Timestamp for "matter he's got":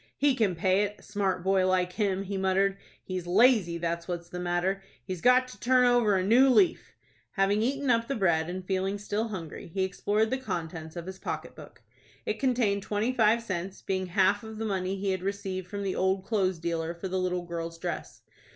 4.39-5.47